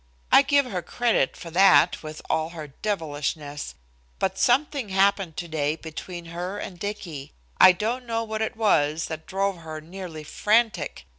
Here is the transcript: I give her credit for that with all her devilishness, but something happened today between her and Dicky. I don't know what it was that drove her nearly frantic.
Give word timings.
I 0.31 0.41
give 0.41 0.65
her 0.65 0.81
credit 0.81 1.37
for 1.37 1.51
that 1.51 2.01
with 2.01 2.23
all 2.27 2.49
her 2.57 2.69
devilishness, 2.69 3.75
but 4.17 4.39
something 4.39 4.89
happened 4.89 5.37
today 5.37 5.75
between 5.75 6.25
her 6.33 6.57
and 6.57 6.79
Dicky. 6.79 7.33
I 7.59 7.71
don't 7.73 8.07
know 8.07 8.23
what 8.23 8.41
it 8.41 8.55
was 8.57 9.05
that 9.09 9.27
drove 9.27 9.57
her 9.57 9.79
nearly 9.79 10.23
frantic. 10.23 11.05